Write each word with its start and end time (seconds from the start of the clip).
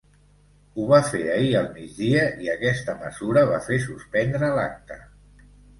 Ho 0.79 0.85
va 0.91 1.01
fer 1.09 1.21
ahir 1.33 1.51
al 1.59 1.69
migdia, 1.77 2.25
i 2.47 2.51
aquesta 2.57 2.99
mesura 3.05 3.47
va 3.55 3.63
fer 3.71 3.83
suspendre 3.89 4.55
l’acte. 4.59 5.03